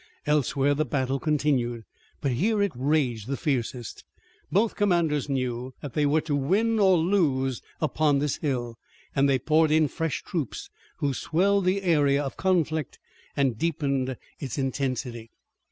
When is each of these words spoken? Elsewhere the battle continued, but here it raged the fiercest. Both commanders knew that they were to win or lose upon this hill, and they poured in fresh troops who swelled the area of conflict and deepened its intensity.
Elsewhere 0.25 0.73
the 0.73 0.83
battle 0.83 1.19
continued, 1.19 1.83
but 2.21 2.31
here 2.31 2.59
it 2.63 2.71
raged 2.73 3.27
the 3.27 3.37
fiercest. 3.37 4.03
Both 4.51 4.73
commanders 4.75 5.29
knew 5.29 5.75
that 5.81 5.93
they 5.93 6.07
were 6.07 6.21
to 6.21 6.35
win 6.35 6.79
or 6.79 6.97
lose 6.97 7.61
upon 7.79 8.17
this 8.17 8.37
hill, 8.37 8.79
and 9.15 9.29
they 9.29 9.37
poured 9.37 9.69
in 9.69 9.87
fresh 9.87 10.23
troops 10.23 10.71
who 10.97 11.13
swelled 11.13 11.65
the 11.65 11.83
area 11.83 12.23
of 12.23 12.35
conflict 12.35 12.97
and 13.37 13.59
deepened 13.59 14.17
its 14.39 14.57
intensity. 14.57 15.29